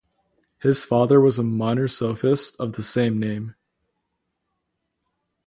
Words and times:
His 0.57 0.83
father 0.83 1.21
was 1.21 1.37
a 1.37 1.43
minor 1.43 1.87
sophist 1.87 2.55
of 2.57 2.73
the 2.73 2.81
same 2.81 3.19
name. 3.19 3.53